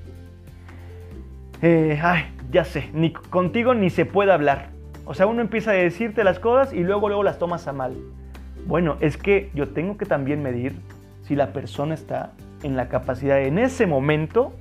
Eh, 1.61 1.99
ay, 2.01 2.25
ya 2.51 2.65
sé, 2.65 2.89
ni 2.93 3.13
contigo 3.13 3.73
ni 3.73 3.89
se 3.89 4.05
puede 4.05 4.31
hablar. 4.31 4.69
O 5.05 5.13
sea, 5.13 5.27
uno 5.27 5.41
empieza 5.41 5.71
a 5.71 5.73
decirte 5.73 6.23
las 6.23 6.39
cosas 6.39 6.73
y 6.73 6.83
luego, 6.83 7.07
luego 7.07 7.23
las 7.23 7.39
tomas 7.39 7.67
a 7.67 7.73
mal. 7.73 7.95
Bueno, 8.65 8.97
es 8.99 9.17
que 9.17 9.49
yo 9.53 9.69
tengo 9.69 9.97
que 9.97 10.05
también 10.05 10.43
medir 10.43 10.75
si 11.23 11.35
la 11.35 11.53
persona 11.53 11.93
está 11.93 12.33
en 12.63 12.75
la 12.75 12.89
capacidad 12.89 13.41
en 13.41 13.59
ese 13.59 13.85
momento 13.85 14.53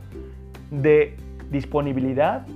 de 0.71 1.17
disponibilidad, 1.51 2.47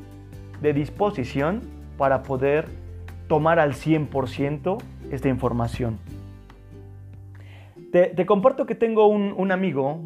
de 0.61 0.73
disposición 0.73 1.63
para 1.97 2.23
poder 2.23 2.67
tomar 3.29 3.59
al 3.59 3.75
100% 3.75 4.79
esta 5.11 5.29
información. 5.29 5.99
Te, 7.93 8.27
comparto 8.27 8.67
que 8.67 8.75
tengo 8.75 9.09
un, 9.09 9.51
amigo, 9.51 10.01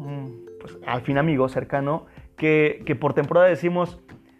pues, 0.59 0.77
al 0.87 1.01
fin 1.01 1.17
amigo 1.17 1.47
cercano, 1.49 2.05
que, 2.35 2.97
por 2.99 3.13
temporada 3.13 3.47
decimos, 3.47 3.99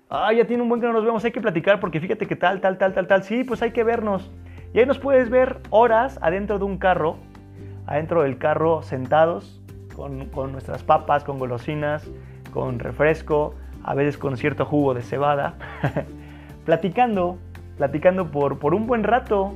ah, 0.09 0.33
ya 0.33 0.45
tiene 0.45 0.63
un 0.63 0.69
buen 0.69 0.81
que 0.81 0.87
no 0.87 0.93
nos 0.93 1.05
vemos, 1.05 1.23
hay 1.25 1.31
que 1.31 1.41
platicar 1.41 1.79
porque 1.79 1.99
fíjate 1.99 2.25
que 2.25 2.35
tal, 2.35 2.61
tal, 2.61 2.77
tal, 2.77 2.93
tal, 2.93 3.07
tal, 3.07 3.23
sí, 3.23 3.43
pues 3.43 3.61
hay 3.61 3.71
que 3.71 3.83
vernos. 3.83 4.31
Y 4.73 4.79
ahí 4.79 4.85
nos 4.85 4.99
puedes 4.99 5.29
ver 5.29 5.59
horas 5.69 6.19
adentro 6.21 6.57
de 6.57 6.65
un 6.65 6.77
carro, 6.77 7.17
adentro 7.85 8.23
del 8.23 8.37
carro 8.37 8.81
sentados, 8.81 9.61
con, 9.95 10.51
nuestras 10.51 10.83
papas, 10.83 11.23
con 11.23 11.39
golosinas, 11.39 12.07
con 12.53 12.79
refresco, 12.79 13.55
a 13.83 13.93
veces 13.93 14.17
con 14.17 14.37
cierto 14.37 14.65
jugo 14.65 14.93
de 14.93 15.01
cebada, 15.01 15.55
platicando, 16.65 17.37
platicando 17.77 18.31
por, 18.31 18.59
por 18.59 18.73
un 18.73 18.87
buen 18.87 19.03
rato, 19.03 19.53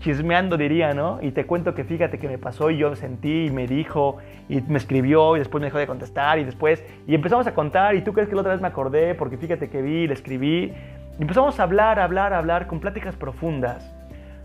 chismeando 0.00 0.56
diría, 0.56 0.94
¿no? 0.94 1.18
Y 1.22 1.32
te 1.32 1.46
cuento 1.46 1.74
que 1.74 1.84
fíjate 1.84 2.18
que 2.18 2.28
me 2.28 2.38
pasó 2.38 2.70
y 2.70 2.78
yo 2.78 2.94
sentí 2.96 3.46
y 3.46 3.50
me 3.50 3.66
dijo 3.66 4.18
y 4.48 4.60
me 4.62 4.78
escribió 4.78 5.36
y 5.36 5.40
después 5.40 5.60
me 5.60 5.66
dejó 5.66 5.78
de 5.78 5.86
contestar 5.86 6.38
y 6.38 6.44
después 6.44 6.82
y 7.06 7.14
empezamos 7.14 7.46
a 7.46 7.54
contar 7.54 7.94
y 7.94 8.02
tú 8.02 8.12
crees 8.12 8.28
que 8.28 8.34
la 8.34 8.40
otra 8.40 8.52
vez 8.52 8.62
me 8.62 8.68
acordé 8.68 9.14
porque 9.14 9.36
fíjate 9.36 9.68
que 9.68 9.82
vi, 9.82 10.06
le 10.06 10.14
escribí. 10.14 10.72
Y 11.18 11.22
empezamos 11.22 11.60
a 11.60 11.64
hablar, 11.64 12.00
hablar, 12.00 12.32
hablar 12.32 12.66
con 12.66 12.80
pláticas 12.80 13.14
profundas, 13.14 13.94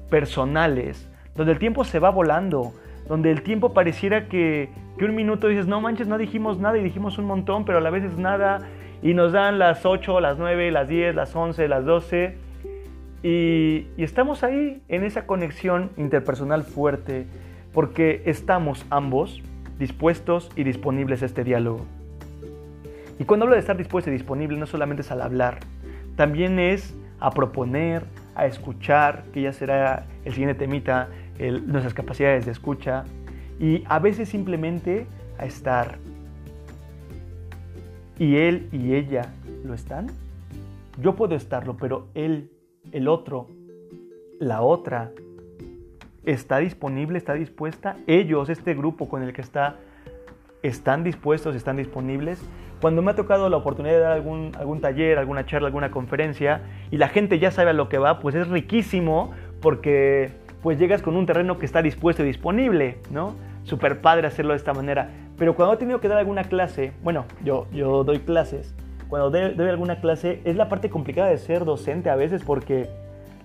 personales, 0.09 1.09
donde 1.35 1.53
el 1.53 1.59
tiempo 1.59 1.85
se 1.85 1.99
va 1.99 2.09
volando, 2.09 2.73
donde 3.07 3.31
el 3.31 3.41
tiempo 3.41 3.73
pareciera 3.73 4.27
que, 4.27 4.69
un 4.99 5.15
minuto 5.15 5.47
dices, 5.47 5.67
no 5.67 5.81
manches, 5.81 6.07
no 6.07 6.17
dijimos 6.17 6.59
nada 6.59 6.77
y 6.77 6.83
dijimos 6.83 7.17
un 7.17 7.25
montón, 7.25 7.65
pero 7.65 7.79
a 7.79 7.81
la 7.81 7.89
vez 7.89 8.03
es 8.03 8.17
nada 8.17 8.61
y 9.01 9.13
nos 9.13 9.33
dan 9.33 9.59
las 9.59 9.85
8, 9.85 10.19
las 10.19 10.37
9, 10.37 10.71
las 10.71 10.87
10, 10.87 11.15
las 11.15 11.35
11, 11.35 11.67
las 11.67 11.85
12 11.85 12.45
y, 13.27 13.87
estamos 13.97 14.43
ahí 14.43 14.83
en 14.87 15.03
esa 15.03 15.25
conexión 15.25 15.89
interpersonal 15.97 16.63
fuerte 16.63 17.25
porque 17.73 18.21
estamos 18.25 18.85
ambos 18.91 19.41
dispuestos 19.79 20.51
y 20.55 20.63
disponibles 20.63 21.23
a 21.23 21.25
este 21.25 21.43
diálogo. 21.43 21.87
Y 23.17 23.23
cuando 23.23 23.45
hablo 23.45 23.55
de 23.55 23.61
estar 23.61 23.77
dispuesto 23.77 24.11
y 24.11 24.13
disponible 24.13 24.59
no 24.59 24.67
solamente 24.67 25.01
es 25.01 25.09
al 25.09 25.23
hablar, 25.23 25.57
también 26.15 26.59
es 26.59 26.95
a 27.19 27.31
proponer, 27.31 28.03
a 28.35 28.45
escuchar, 28.45 29.23
que 29.33 29.41
ya 29.41 29.53
será 29.53 30.05
el 30.23 30.33
siguiente 30.33 30.59
temita, 30.59 31.09
nuestras 31.39 31.93
capacidades 31.93 32.45
de 32.45 32.51
escucha, 32.51 33.05
y 33.59 33.83
a 33.87 33.99
veces 33.99 34.29
simplemente 34.29 35.07
a 35.37 35.45
estar. 35.45 35.97
¿Y 38.17 38.37
él 38.37 38.69
y 38.71 38.95
ella 38.95 39.33
lo 39.63 39.73
están? 39.73 40.07
Yo 41.01 41.15
puedo 41.15 41.35
estarlo, 41.35 41.75
pero 41.75 42.07
él, 42.13 42.49
el 42.91 43.07
otro, 43.07 43.47
la 44.39 44.61
otra, 44.61 45.11
está 46.25 46.57
disponible, 46.59 47.17
está 47.17 47.33
dispuesta. 47.33 47.97
Ellos, 48.07 48.49
este 48.49 48.73
grupo 48.73 49.09
con 49.09 49.21
el 49.23 49.33
que 49.33 49.41
está, 49.41 49.77
están 50.63 51.03
dispuestos, 51.03 51.55
están 51.55 51.77
disponibles. 51.77 52.41
Cuando 52.81 53.01
me 53.01 53.11
ha 53.11 53.15
tocado 53.15 53.49
la 53.49 53.57
oportunidad 53.57 53.95
de 53.95 53.99
dar 53.99 54.11
algún, 54.11 54.51
algún 54.57 54.81
taller, 54.81 55.17
alguna 55.17 55.45
charla, 55.45 55.67
alguna 55.67 55.91
conferencia 55.91 56.61
y 56.91 56.97
la 56.97 57.07
gente 57.07 57.39
ya 57.39 57.51
sabe 57.51 57.71
a 57.71 57.73
lo 57.73 57.89
que 57.89 57.97
va, 57.97 58.19
pues 58.19 58.35
es 58.35 58.47
riquísimo 58.47 59.31
porque 59.61 60.31
pues 60.61 60.79
llegas 60.79 61.01
con 61.01 61.15
un 61.15 61.25
terreno 61.25 61.57
que 61.57 61.65
está 61.65 61.81
dispuesto 61.81 62.23
y 62.23 62.27
disponible, 62.27 62.97
¿no? 63.11 63.35
Super 63.63 64.01
padre 64.01 64.27
hacerlo 64.27 64.53
de 64.53 64.57
esta 64.57 64.73
manera. 64.73 65.09
Pero 65.37 65.55
cuando 65.55 65.75
he 65.75 65.77
tenido 65.77 65.99
que 65.99 66.07
dar 66.07 66.17
alguna 66.17 66.43
clase, 66.45 66.93
bueno, 67.03 67.25
yo, 67.43 67.67
yo 67.71 68.03
doy 68.03 68.19
clases, 68.19 68.73
cuando 69.09 69.29
doy 69.29 69.69
alguna 69.69 69.99
clase 69.99 70.41
es 70.45 70.55
la 70.55 70.69
parte 70.69 70.89
complicada 70.89 71.29
de 71.29 71.37
ser 71.37 71.65
docente 71.65 72.09
a 72.09 72.15
veces 72.15 72.43
porque 72.43 72.89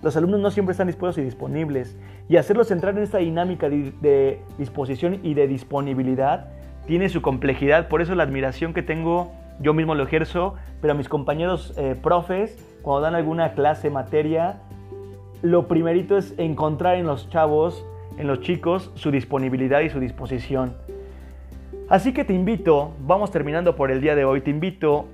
los 0.01 0.17
alumnos 0.17 0.39
no 0.39 0.49
siempre 0.49 0.71
están 0.71 0.87
dispuestos 0.87 1.21
y 1.21 1.25
disponibles. 1.25 1.95
Y 2.27 2.37
hacerlos 2.37 2.71
entrar 2.71 2.97
en 2.97 3.03
esta 3.03 3.19
dinámica 3.19 3.69
de, 3.69 4.41
disposición 4.57 5.19
y 5.21 5.33
de 5.35 5.47
disponibilidad 5.47 6.49
tiene 6.87 7.09
su 7.09 7.21
complejidad. 7.21 7.87
Por 7.87 8.01
eso 8.01 8.15
la 8.15 8.23
admiración 8.23 8.73
que 8.73 8.81
tengo, 8.81 9.31
yo 9.59 9.73
mismo 9.73 9.93
lo 9.93 10.03
ejerzo, 10.03 10.55
pero 10.81 10.93
a 10.93 10.97
mis 10.97 11.07
compañeros 11.07 11.73
eh, 11.77 11.95
profes, 12.01 12.57
cuando 12.81 13.01
dan 13.01 13.15
alguna 13.15 13.53
clase, 13.53 13.91
materia, 13.91 14.57
lo 15.41 15.67
primerito 15.67 16.17
es 16.17 16.33
encontrar 16.37 16.95
en 16.95 17.05
los 17.05 17.29
chavos, 17.29 17.85
en 18.17 18.27
los 18.27 18.41
chicos, 18.41 18.91
su 18.95 19.11
disponibilidad 19.11 19.81
y 19.81 19.89
su 19.89 19.99
disposición. 19.99 20.75
Así 21.89 22.13
que 22.13 22.23
te 22.23 22.33
invito, 22.33 22.93
vamos 22.99 23.31
terminando 23.31 23.75
por 23.75 23.91
el 23.91 24.01
día 24.01 24.15
de 24.15 24.23
hoy, 24.23 24.41
te 24.41 24.49
invito 24.49 25.07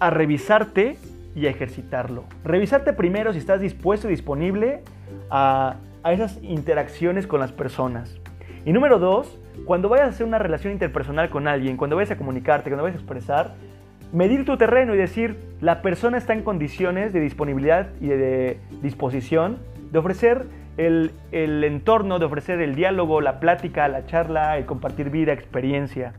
a 0.00 0.10
revisarte 0.10 0.96
y 1.34 1.46
a 1.46 1.50
ejercitarlo. 1.50 2.24
Revisarte 2.44 2.92
primero 2.92 3.32
si 3.32 3.38
estás 3.38 3.60
dispuesto 3.60 4.08
y 4.08 4.10
disponible 4.10 4.82
a, 5.30 5.76
esas 6.04 6.42
interacciones 6.42 7.26
con 7.26 7.40
las 7.40 7.52
personas. 7.52 8.16
Y 8.64 8.72
número 8.72 8.98
dos, 8.98 9.38
cuando 9.66 9.88
vayas 9.88 10.06
a 10.06 10.10
hacer 10.10 10.26
una 10.26 10.38
relación 10.38 10.72
interpersonal 10.72 11.30
con 11.30 11.46
alguien, 11.46 11.76
cuando 11.76 11.96
vayas 11.96 12.10
a 12.12 12.16
comunicarte, 12.16 12.70
cuando 12.70 12.82
vayas 12.82 12.96
a 12.96 13.00
expresar, 13.00 13.54
medir 14.12 14.44
tu 14.44 14.56
terreno 14.56 14.94
y 14.94 14.98
decir, 14.98 15.38
la 15.60 15.80
persona 15.82 16.18
está 16.18 16.32
en 16.32 16.42
condiciones 16.42 17.12
de 17.12 17.20
disponibilidad 17.20 17.88
y 18.00 18.08
de, 18.08 18.58
disposición 18.82 19.58
de 19.92 19.98
ofrecer 19.98 20.46
el, 20.78 21.12
el, 21.30 21.62
entorno, 21.64 22.18
de 22.18 22.24
ofrecer 22.24 22.60
el 22.60 22.74
diálogo, 22.74 23.20
la 23.20 23.38
plática, 23.38 23.86
la 23.88 24.06
charla, 24.06 24.56
el 24.56 24.64
compartir 24.64 25.10
vida, 25.10 25.32
experiencia. 25.32 26.14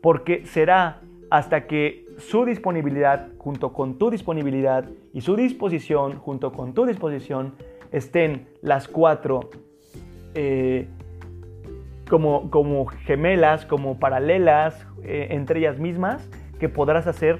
Porque 0.00 0.46
será 0.46 1.00
hasta 1.30 1.66
que 1.66 2.06
su 2.18 2.44
disponibilidad 2.44 3.28
junto 3.38 3.72
con 3.72 3.98
tu 3.98 4.10
disponibilidad 4.10 4.84
y 5.12 5.20
su 5.22 5.36
disposición 5.36 6.18
junto 6.18 6.52
con 6.52 6.72
tu 6.72 6.86
disposición 6.86 7.54
estén 7.92 8.48
las 8.62 8.88
cuatro 8.88 9.50
eh, 10.34 10.88
como, 12.08 12.50
como, 12.50 12.86
gemelas, 12.86 13.66
como 13.66 13.98
paralelas 13.98 14.86
eh, 15.02 15.28
entre 15.30 15.60
ellas 15.60 15.78
mismas, 15.78 16.28
que 16.58 16.68
podrás 16.68 17.06
hacer, 17.06 17.38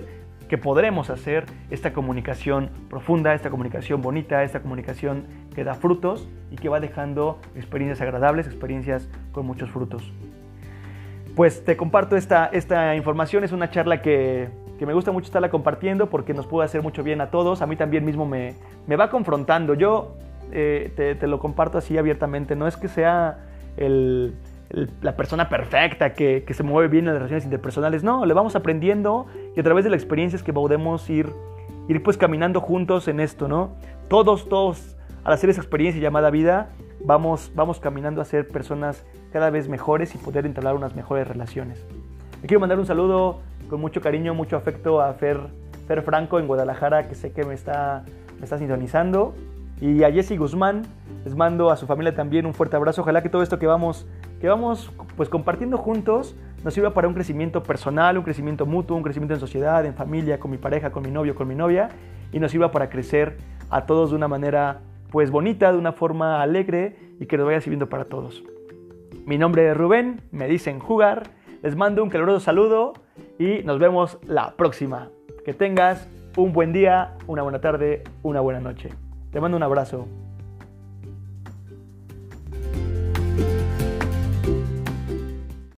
que 0.48 0.58
podremos 0.58 1.10
hacer 1.10 1.46
esta 1.70 1.92
comunicación 1.92 2.70
profunda, 2.88 3.34
esta 3.34 3.50
comunicación 3.50 4.00
bonita, 4.00 4.42
esta 4.42 4.62
comunicación 4.62 5.26
que 5.54 5.64
da 5.64 5.74
frutos 5.74 6.28
y 6.50 6.56
que 6.56 6.68
va 6.68 6.80
dejando 6.80 7.38
experiencias 7.54 8.00
agradables, 8.00 8.46
experiencias 8.46 9.08
con 9.32 9.46
muchos 9.46 9.70
frutos 9.70 10.12
pues 11.34 11.64
te 11.64 11.76
comparto 11.76 12.16
esta, 12.16 12.46
esta 12.52 12.94
información. 12.96 13.44
Es 13.44 13.52
una 13.52 13.70
charla 13.70 14.02
que, 14.02 14.48
me 14.80 14.94
gusta 14.94 15.12
mucho 15.12 15.26
estarla 15.26 15.50
compartiendo 15.50 16.08
porque 16.08 16.34
nos 16.34 16.46
puede 16.46 16.64
hacer 16.64 16.82
mucho 16.82 17.02
bien 17.02 17.20
a 17.20 17.30
todos. 17.30 17.62
A 17.62 17.66
mí 17.66 17.76
también 17.76 18.04
mismo 18.04 18.26
me, 18.26 18.54
va 18.94 19.10
confrontando. 19.10 19.74
Yo 19.74 20.16
eh, 20.52 21.16
te, 21.18 21.26
lo 21.26 21.38
comparto 21.38 21.78
así 21.78 21.96
abiertamente. 21.98 22.56
No 22.56 22.66
es 22.66 22.76
que 22.76 22.88
sea 22.88 23.38
la 23.78 25.16
persona 25.16 25.48
perfecta 25.48 26.12
que, 26.12 26.44
se 26.50 26.62
mueve 26.62 26.88
bien 26.88 27.06
en 27.06 27.14
las 27.14 27.22
relaciones 27.22 27.44
interpersonales. 27.44 28.02
No, 28.02 28.26
le 28.26 28.34
vamos 28.34 28.56
aprendiendo 28.56 29.26
y 29.56 29.60
a 29.60 29.62
través 29.62 29.84
de 29.84 29.90
las 29.90 30.00
experiencias 30.00 30.42
que 30.42 30.52
podemos 30.52 31.08
ir, 31.08 31.30
ir 31.88 32.02
pues 32.02 32.16
caminando 32.18 32.60
juntos 32.60 33.08
en 33.08 33.20
esto, 33.20 33.48
¿no? 33.48 33.76
Todos, 34.08 34.48
todos, 34.48 34.96
al 35.24 35.32
hacer 35.32 35.50
esa 35.50 35.60
experiencia 35.60 36.00
llamada 36.00 36.30
vida, 36.30 36.70
vamos, 37.04 37.52
vamos 37.54 37.80
caminando 37.80 38.20
a 38.20 38.24
ser 38.24 38.48
personas 38.48 39.04
cada 39.32 39.50
vez 39.50 39.68
mejores 39.68 40.14
y 40.14 40.18
poder 40.18 40.46
entablar 40.46 40.74
unas 40.74 40.94
mejores 40.94 41.26
relaciones. 41.26 41.84
Le 42.42 42.48
quiero 42.48 42.60
mandar 42.60 42.78
un 42.78 42.86
saludo 42.86 43.40
con 43.68 43.80
mucho 43.80 44.00
cariño, 44.00 44.34
mucho 44.34 44.56
afecto 44.56 45.00
a 45.00 45.12
Fer, 45.14 45.38
Fer 45.86 46.02
Franco 46.02 46.38
en 46.38 46.46
Guadalajara, 46.46 47.08
que 47.08 47.14
sé 47.14 47.32
que 47.32 47.44
me 47.44 47.54
está, 47.54 48.04
me 48.38 48.44
está 48.44 48.58
sintonizando. 48.58 49.34
Y 49.80 50.02
a 50.04 50.12
Jesse 50.12 50.36
Guzmán, 50.36 50.82
les 51.24 51.34
mando 51.34 51.70
a 51.70 51.76
su 51.76 51.86
familia 51.86 52.14
también 52.14 52.46
un 52.46 52.54
fuerte 52.54 52.76
abrazo. 52.76 53.02
Ojalá 53.02 53.22
que 53.22 53.28
todo 53.28 53.42
esto 53.42 53.58
que 53.58 53.66
vamos, 53.66 54.06
que 54.40 54.48
vamos 54.48 54.90
pues, 55.16 55.28
compartiendo 55.28 55.78
juntos 55.78 56.34
nos 56.64 56.74
sirva 56.74 56.92
para 56.92 57.08
un 57.08 57.14
crecimiento 57.14 57.62
personal, 57.62 58.18
un 58.18 58.24
crecimiento 58.24 58.66
mutuo, 58.66 58.96
un 58.96 59.02
crecimiento 59.02 59.34
en 59.34 59.40
sociedad, 59.40 59.84
en 59.86 59.94
familia, 59.94 60.38
con 60.38 60.50
mi 60.50 60.58
pareja, 60.58 60.90
con 60.90 61.02
mi 61.02 61.10
novio, 61.10 61.34
con 61.34 61.48
mi 61.48 61.54
novia. 61.54 61.88
Y 62.32 62.38
nos 62.40 62.50
sirva 62.50 62.70
para 62.70 62.90
crecer 62.90 63.38
a 63.70 63.86
todos 63.86 64.10
de 64.10 64.16
una 64.16 64.28
manera 64.28 64.80
pues 65.10 65.30
bonita, 65.30 65.72
de 65.72 65.78
una 65.78 65.92
forma 65.92 66.42
alegre 66.42 66.96
y 67.18 67.26
que 67.26 67.36
nos 67.36 67.46
vaya 67.46 67.60
sirviendo 67.60 67.88
para 67.88 68.06
todos. 68.06 68.42
Mi 69.26 69.38
nombre 69.38 69.70
es 69.70 69.76
Rubén, 69.76 70.22
me 70.30 70.48
dicen 70.48 70.78
jugar, 70.78 71.30
les 71.62 71.76
mando 71.76 72.02
un 72.02 72.10
caluroso 72.10 72.40
saludo 72.40 72.94
y 73.38 73.62
nos 73.64 73.78
vemos 73.78 74.18
la 74.26 74.54
próxima. 74.56 75.10
Que 75.44 75.52
tengas 75.52 76.08
un 76.36 76.52
buen 76.52 76.72
día, 76.72 77.16
una 77.26 77.42
buena 77.42 77.60
tarde, 77.60 78.02
una 78.22 78.40
buena 78.40 78.60
noche. 78.60 78.90
Te 79.30 79.40
mando 79.40 79.56
un 79.56 79.62
abrazo. 79.62 80.06